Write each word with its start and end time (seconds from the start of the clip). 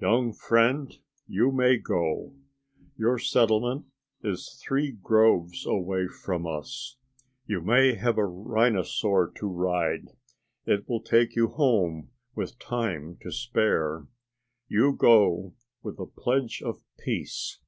"Young 0.00 0.32
friend, 0.32 0.92
you 1.28 1.52
may 1.52 1.76
go. 1.76 2.34
Your 2.96 3.20
settlement 3.20 3.84
is 4.20 4.60
three 4.60 4.90
groves 4.90 5.64
away 5.64 6.08
from 6.08 6.44
us. 6.44 6.96
You 7.46 7.60
may 7.60 7.94
have 7.94 8.18
a 8.18 8.26
rhinosaur 8.26 9.30
to 9.36 9.46
ride. 9.46 10.08
It 10.66 10.88
will 10.88 11.02
take 11.04 11.36
you 11.36 11.50
home 11.50 12.10
with 12.34 12.58
time 12.58 13.16
to 13.22 13.30
spare. 13.30 14.08
You 14.66 14.92
go 14.92 15.54
with 15.84 16.00
a 16.00 16.06
pledge 16.06 16.62
of 16.62 16.80
peace. 16.98 17.60